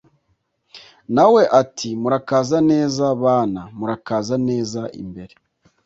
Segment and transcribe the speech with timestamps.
[1.15, 3.61] nawe ati murakaza neza bana!
[3.77, 5.33] murakaza neza imbere